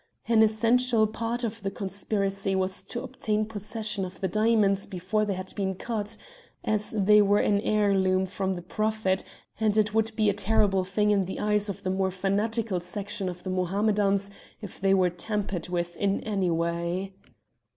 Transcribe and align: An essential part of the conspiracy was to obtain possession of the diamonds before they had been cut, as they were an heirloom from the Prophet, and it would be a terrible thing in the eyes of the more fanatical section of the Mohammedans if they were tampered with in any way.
An 0.27 0.41
essential 0.41 1.05
part 1.05 1.43
of 1.43 1.61
the 1.61 1.69
conspiracy 1.69 2.55
was 2.55 2.81
to 2.85 3.03
obtain 3.03 3.45
possession 3.45 4.03
of 4.03 4.19
the 4.19 4.27
diamonds 4.27 4.87
before 4.87 5.25
they 5.25 5.35
had 5.35 5.53
been 5.53 5.75
cut, 5.75 6.17
as 6.63 6.89
they 6.89 7.21
were 7.21 7.37
an 7.37 7.61
heirloom 7.61 8.25
from 8.25 8.53
the 8.53 8.63
Prophet, 8.63 9.23
and 9.59 9.77
it 9.77 9.93
would 9.93 10.11
be 10.15 10.27
a 10.27 10.33
terrible 10.33 10.83
thing 10.83 11.11
in 11.11 11.25
the 11.25 11.39
eyes 11.39 11.69
of 11.69 11.83
the 11.83 11.91
more 11.91 12.09
fanatical 12.09 12.79
section 12.79 13.29
of 13.29 13.43
the 13.43 13.51
Mohammedans 13.51 14.31
if 14.59 14.81
they 14.81 14.95
were 14.95 15.11
tampered 15.11 15.69
with 15.69 15.95
in 15.97 16.19
any 16.21 16.49
way. 16.49 17.13